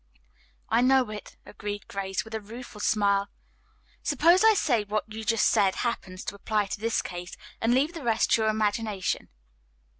[0.67, 3.27] "I know it," agreed Grace, with a rueful smile.
[4.01, 7.93] "Suppose I say what you just said happens to apply to this case, and leave
[7.93, 9.29] the rest to your imagination."